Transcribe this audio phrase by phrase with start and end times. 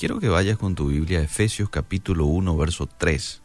[0.00, 3.42] Quiero que vayas con tu Biblia a Efesios capítulo 1, verso 3.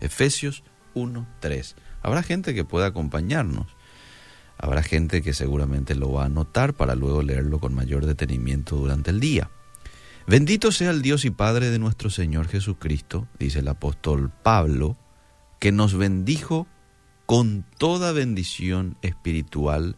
[0.00, 1.76] Efesios 1, 3.
[2.02, 3.68] Habrá gente que pueda acompañarnos.
[4.58, 9.12] Habrá gente que seguramente lo va a anotar para luego leerlo con mayor detenimiento durante
[9.12, 9.48] el día.
[10.26, 14.96] Bendito sea el Dios y Padre de nuestro Señor Jesucristo, dice el apóstol Pablo,
[15.60, 16.66] que nos bendijo
[17.26, 19.94] con toda bendición espiritual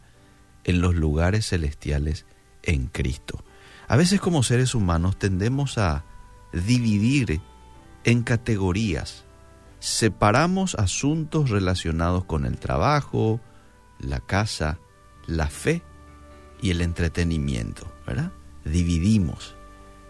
[0.64, 2.26] en los lugares celestiales
[2.62, 3.42] en Cristo.
[3.88, 6.04] A veces como seres humanos tendemos a
[6.52, 7.40] dividir
[8.04, 9.24] en categorías.
[9.80, 13.40] Separamos asuntos relacionados con el trabajo,
[13.98, 14.78] la casa,
[15.26, 15.82] la fe
[16.60, 18.32] y el entretenimiento, ¿verdad?
[18.64, 19.54] Dividimos.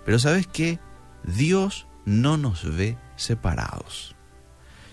[0.04, 0.80] Pero ¿sabes qué?
[1.22, 4.16] Dios no nos ve separados.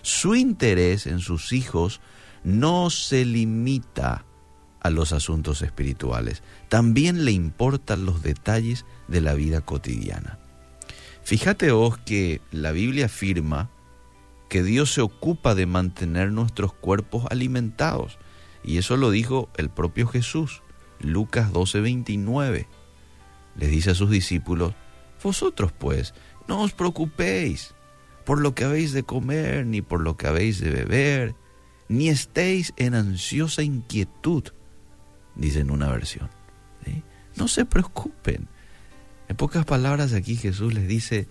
[0.02, 2.00] Su interés en sus hijos
[2.44, 4.25] no se limita
[4.86, 10.38] a los asuntos espirituales, también le importan los detalles de la vida cotidiana.
[11.22, 13.70] Fíjate vos que la Biblia afirma
[14.48, 18.18] que Dios se ocupa de mantener nuestros cuerpos alimentados,
[18.62, 20.62] y eso lo dijo el propio Jesús,
[21.00, 22.66] Lucas 12:29.
[23.56, 24.74] Les dice a sus discípulos,
[25.22, 26.14] vosotros pues,
[26.46, 27.74] no os preocupéis
[28.24, 31.34] por lo que habéis de comer, ni por lo que habéis de beber,
[31.88, 34.44] ni estéis en ansiosa inquietud,
[35.36, 36.28] dice en una versión.
[37.36, 38.48] No se preocupen.
[39.28, 41.28] En pocas palabras aquí Jesús les dice,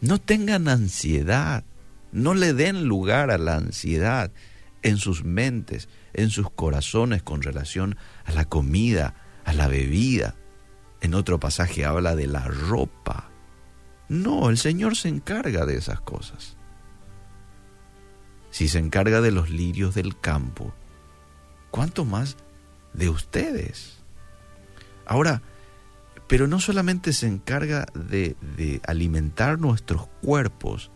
[0.00, 1.64] no tengan ansiedad,
[2.12, 4.32] no le den lugar a la ansiedad
[4.82, 10.34] en sus mentes, en sus corazones con relación a la comida, a la bebida.
[11.00, 13.30] En otro pasaje habla de la ropa.
[14.08, 16.56] No, el Señor se encarga de esas cosas.
[18.50, 20.74] Si se encarga de los lirios del campo,
[21.70, 22.36] ¿cuánto más
[22.96, 23.98] de ustedes.
[25.06, 25.42] Ahora,
[26.26, 30.90] pero no solamente se encarga de, de, alimentar nuestros cuerpos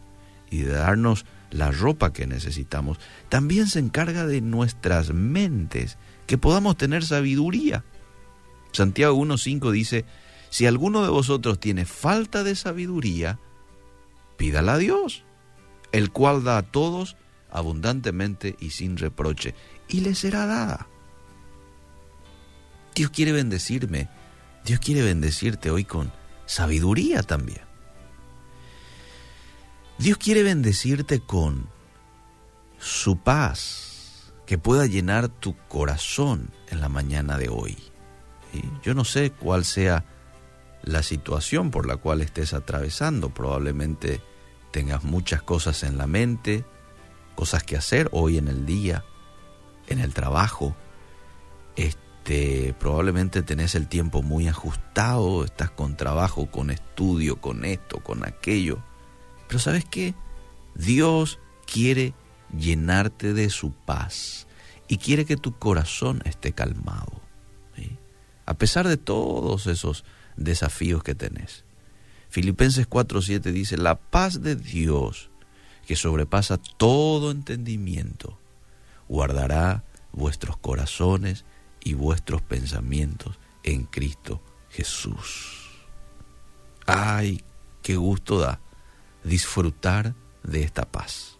[0.50, 6.76] y de darnos la ropa que necesitamos, también se encarga de nuestras mentes, que podamos
[6.76, 7.84] tener sabiduría.
[8.72, 10.04] Santiago 1.5 dice,
[10.48, 13.38] si alguno de vosotros tiene falta de sabiduría,
[14.36, 15.24] pídala a Dios,
[15.92, 17.16] el cual da a todos
[17.50, 19.54] abundantemente y sin reproche,
[19.88, 20.89] y le será dada.
[23.00, 24.10] Dios quiere bendecirme.
[24.62, 26.12] Dios quiere bendecirte hoy con
[26.44, 27.62] sabiduría también.
[29.96, 31.70] Dios quiere bendecirte con
[32.78, 37.78] su paz, que pueda llenar tu corazón en la mañana de hoy.
[38.82, 40.04] Yo no sé cuál sea
[40.82, 43.30] la situación por la cual estés atravesando.
[43.30, 44.20] Probablemente
[44.72, 46.66] tengas muchas cosas en la mente,
[47.34, 49.06] cosas que hacer hoy en el día,
[49.86, 50.76] en el trabajo.
[51.76, 58.00] Este, este, probablemente tenés el tiempo muy ajustado, estás con trabajo, con estudio, con esto,
[58.00, 58.78] con aquello.
[59.48, 60.14] Pero ¿sabes qué?
[60.74, 62.12] Dios quiere
[62.54, 64.46] llenarte de su paz
[64.86, 67.22] y quiere que tu corazón esté calmado.
[68.44, 70.04] A pesar de todos esos
[70.36, 71.64] desafíos que tenés.
[72.28, 75.30] Filipenses 4:7 dice, la paz de Dios,
[75.86, 78.38] que sobrepasa todo entendimiento,
[79.08, 81.44] guardará vuestros corazones
[81.82, 85.68] y vuestros pensamientos en Cristo Jesús.
[86.86, 87.42] Ay,
[87.82, 88.60] qué gusto da
[89.24, 91.38] disfrutar de esta paz.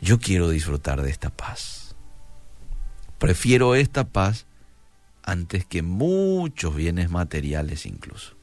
[0.00, 1.94] Yo quiero disfrutar de esta paz.
[3.18, 4.46] Prefiero esta paz
[5.22, 8.34] antes que muchos bienes materiales incluso.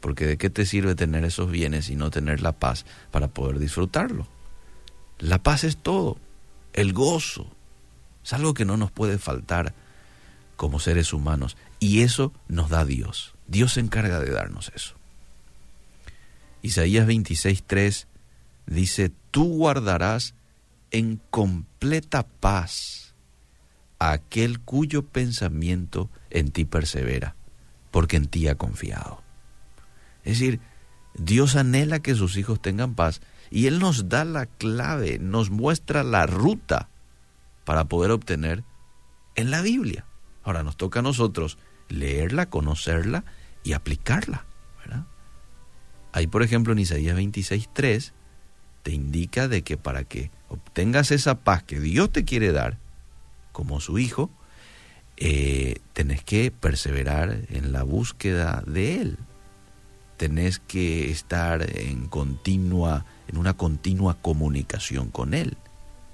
[0.00, 3.58] Porque de qué te sirve tener esos bienes y no tener la paz para poder
[3.58, 4.26] disfrutarlo.
[5.18, 6.18] La paz es todo,
[6.74, 7.46] el gozo,
[8.24, 9.74] es algo que no nos puede faltar
[10.56, 11.56] como seres humanos.
[11.80, 13.34] Y eso nos da Dios.
[13.48, 14.94] Dios se encarga de darnos eso.
[16.62, 18.06] Isaías 26.3
[18.66, 20.34] dice, tú guardarás
[20.92, 23.14] en completa paz
[23.98, 27.34] a aquel cuyo pensamiento en ti persevera,
[27.90, 29.22] porque en ti ha confiado.
[30.24, 30.60] Es decir,
[31.14, 33.20] Dios anhela que sus hijos tengan paz
[33.50, 36.88] y Él nos da la clave, nos muestra la ruta
[37.64, 38.64] para poder obtener
[39.34, 40.04] en la Biblia.
[40.42, 43.24] Ahora nos toca a nosotros leerla, conocerla
[43.62, 44.44] y aplicarla.
[46.14, 48.12] Ahí, por ejemplo, en Isaías 26.3
[48.82, 52.76] te indica de que para que obtengas esa paz que Dios te quiere dar,
[53.52, 54.30] como su hijo,
[55.16, 59.18] eh, tenés que perseverar en la búsqueda de Él.
[60.18, 65.56] Tenés que estar en continua, en una continua comunicación con Él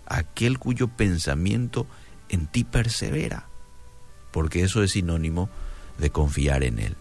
[0.09, 1.87] aquel cuyo pensamiento
[2.29, 3.49] en ti persevera,
[4.33, 5.49] porque eso es sinónimo
[5.99, 6.97] de confiar en Él.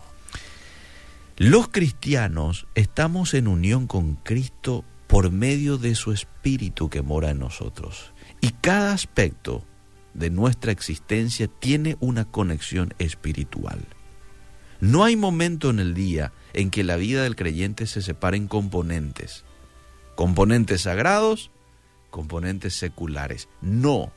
[1.37, 7.39] Los cristianos estamos en unión con Cristo por medio de su Espíritu que mora en
[7.39, 8.11] nosotros.
[8.41, 9.63] Y cada aspecto
[10.13, 13.79] de nuestra existencia tiene una conexión espiritual.
[14.79, 18.47] No hay momento en el día en que la vida del creyente se separe en
[18.47, 19.45] componentes.
[20.15, 21.51] Componentes sagrados,
[22.09, 23.49] componentes seculares.
[23.61, 24.11] No.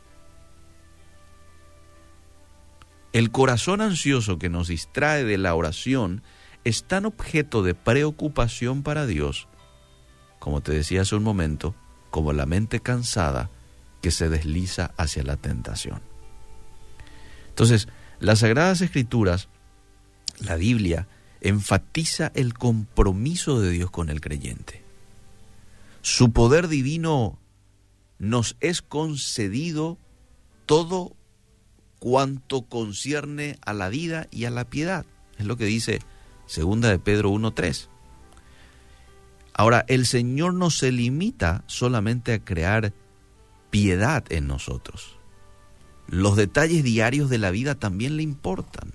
[3.13, 6.23] El corazón ansioso que nos distrae de la oración
[6.65, 9.49] es tan objeto de preocupación para Dios,
[10.39, 11.75] como te decía hace un momento,
[12.11, 13.51] como la mente cansada
[14.01, 16.01] que se desliza hacia la tentación.
[17.49, 17.89] Entonces,
[18.21, 19.49] las Sagradas Escrituras,
[20.41, 21.09] la Biblia,
[21.41, 24.85] enfatiza el compromiso de Dios con el creyente.
[26.03, 27.40] Su poder divino
[28.21, 29.99] nos es concedido
[30.67, 31.17] todo
[31.99, 35.05] cuanto concierne a la vida y a la piedad.
[35.39, 36.01] Es lo que dice
[36.47, 37.89] Segunda de Pedro 1.3.
[39.55, 42.93] Ahora, el Señor no se limita solamente a crear
[43.71, 45.17] piedad en nosotros.
[46.07, 48.93] Los detalles diarios de la vida también le importan.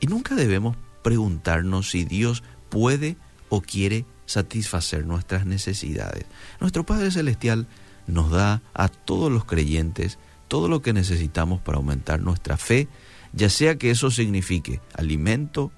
[0.00, 3.16] Y nunca debemos preguntarnos si Dios puede
[3.48, 6.24] o quiere satisfacer nuestras necesidades.
[6.60, 7.66] Nuestro Padre Celestial
[8.06, 10.18] nos da a todos los creyentes
[10.48, 12.86] todo lo que necesitamos para aumentar nuestra fe,
[13.32, 15.72] ya sea que eso signifique alimento,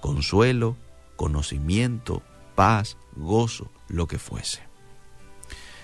[0.00, 0.76] consuelo,
[1.16, 2.22] conocimiento,
[2.54, 4.60] paz, gozo, lo que fuese.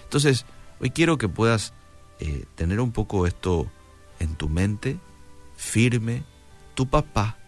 [0.04, 0.46] Entonces,
[0.80, 1.74] hoy quiero que puedas
[2.20, 3.66] eh, tener un poco esto
[4.20, 4.98] en tu mente,
[5.56, 6.22] firme,
[6.74, 7.38] tu papá,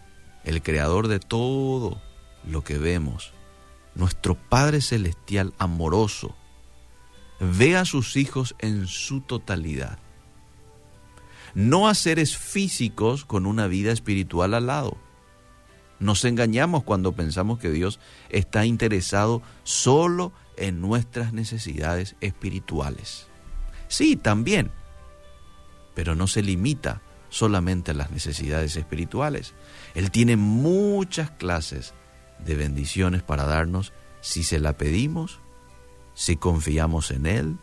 [0.43, 2.01] el creador de todo
[2.45, 3.33] lo que vemos,
[3.95, 6.35] nuestro Padre Celestial amoroso,
[7.41, 9.99] ve a sus hijos en su totalidad.
[11.53, 14.97] No a seres físicos con una vida espiritual al lado
[16.01, 17.99] nos engañamos cuando pensamos que Dios
[18.29, 23.27] está interesado solo en nuestras necesidades espirituales.
[23.87, 24.71] Sí, también,
[25.93, 29.53] pero no se limita solamente a las necesidades espirituales.
[29.93, 31.93] Él tiene muchas clases
[32.43, 35.39] de bendiciones para darnos si se la pedimos,
[36.13, 37.57] si confiamos en Él,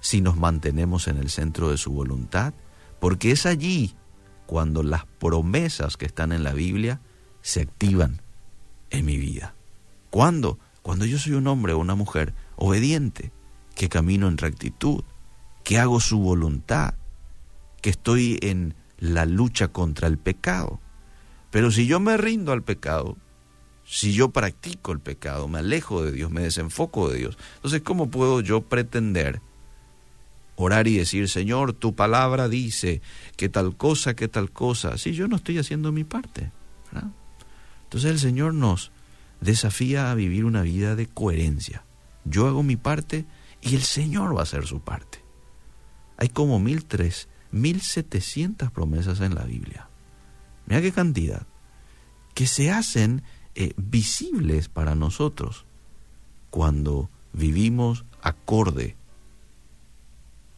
[0.00, 2.54] si nos mantenemos en el centro de su voluntad,
[3.00, 3.94] porque es allí
[4.46, 7.00] cuando las promesas que están en la Biblia
[7.42, 8.22] se activan
[8.90, 9.54] en mi vida.
[10.10, 10.58] ¿Cuándo?
[10.82, 13.32] Cuando yo soy un hombre o una mujer obediente,
[13.74, 15.04] que camino en rectitud,
[15.64, 16.94] que hago su voluntad,
[17.80, 20.80] que estoy en la lucha contra el pecado.
[21.50, 23.16] Pero si yo me rindo al pecado,
[23.92, 28.08] si yo practico el pecado, me alejo de Dios, me desenfoco de Dios, entonces ¿cómo
[28.08, 29.40] puedo yo pretender
[30.54, 33.02] orar y decir, Señor, tu palabra dice
[33.36, 36.52] que tal cosa, que tal cosa, si yo no estoy haciendo mi parte?
[37.82, 38.92] Entonces el Señor nos
[39.40, 41.82] desafía a vivir una vida de coherencia.
[42.24, 43.24] Yo hago mi parte
[43.60, 45.24] y el Señor va a hacer su parte.
[46.16, 49.88] Hay como mil tres, mil setecientas promesas en la Biblia.
[50.66, 51.44] Mira qué cantidad.
[52.34, 53.24] Que se hacen
[53.60, 55.66] eh, visibles para nosotros
[56.48, 58.96] cuando vivimos acorde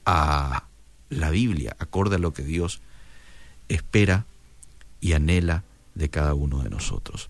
[0.05, 0.69] a
[1.09, 2.81] la Biblia, acorde a lo que Dios
[3.69, 4.27] espera
[5.01, 5.65] y anhela
[5.97, 7.29] de cada uno de nosotros.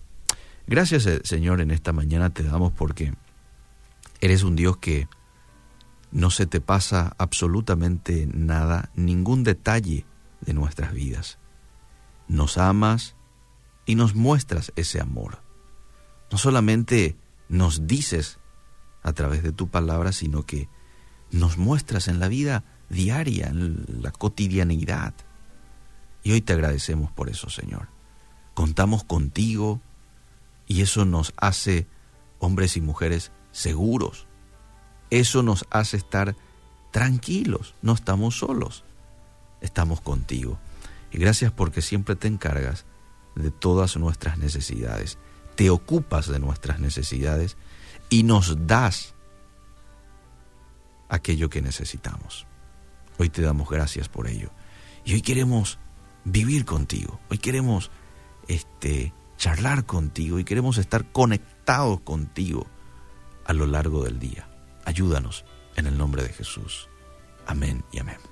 [0.67, 3.15] Gracias eh, Señor en esta mañana te damos porque
[4.21, 5.07] eres un Dios que
[6.11, 10.05] no se te pasa absolutamente nada, ningún detalle
[10.41, 11.39] de nuestras vidas.
[12.27, 13.15] Nos amas
[13.87, 15.42] y nos muestras ese amor.
[16.31, 17.15] No solamente
[17.49, 18.39] nos dices
[19.03, 20.69] a través de tu palabra, sino que
[21.31, 25.13] nos muestras en la vida diaria, en la cotidianidad.
[26.23, 27.93] Y hoy te agradecemos por eso, Señor
[28.53, 29.81] contamos contigo
[30.67, 31.87] y eso nos hace
[32.39, 34.27] hombres y mujeres seguros.
[35.09, 36.35] Eso nos hace estar
[36.91, 38.83] tranquilos, no estamos solos,
[39.61, 40.59] estamos contigo.
[41.11, 42.85] Y gracias porque siempre te encargas
[43.35, 45.17] de todas nuestras necesidades,
[45.55, 47.57] te ocupas de nuestras necesidades
[48.09, 49.13] y nos das
[51.09, 52.47] aquello que necesitamos.
[53.17, 54.49] Hoy te damos gracias por ello.
[55.05, 55.79] Y hoy queremos
[56.25, 57.91] vivir contigo, hoy queremos
[58.47, 62.65] este, charlar contigo y queremos estar conectados contigo
[63.45, 64.47] a lo largo del día.
[64.85, 65.45] Ayúdanos
[65.75, 66.89] en el nombre de Jesús.
[67.45, 68.23] Amén y amén.